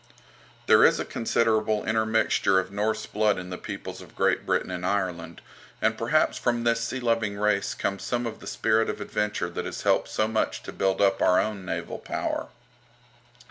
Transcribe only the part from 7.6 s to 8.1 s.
comes